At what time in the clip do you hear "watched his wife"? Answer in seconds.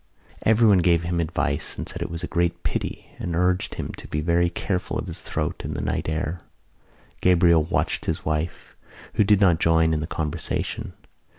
7.65-8.75